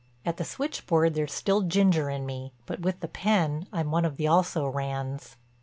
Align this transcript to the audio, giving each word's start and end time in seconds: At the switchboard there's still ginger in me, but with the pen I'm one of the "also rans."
At 0.25 0.37
the 0.37 0.43
switchboard 0.43 1.13
there's 1.13 1.31
still 1.31 1.61
ginger 1.61 2.09
in 2.09 2.25
me, 2.25 2.53
but 2.65 2.79
with 2.79 3.01
the 3.01 3.07
pen 3.07 3.67
I'm 3.71 3.91
one 3.91 4.03
of 4.03 4.17
the 4.17 4.25
"also 4.27 4.65
rans." 4.65 5.37